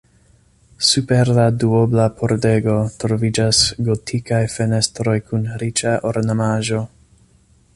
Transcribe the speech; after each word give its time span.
Super 0.85 1.29
la 1.39 1.43
duobla 1.63 2.05
pordego 2.21 2.77
troviĝas 3.03 3.59
gotikaj 3.89 4.41
fenestroj 4.55 5.17
kun 5.29 5.45
riĉa 5.65 5.93
ornamaĵo. 6.13 6.81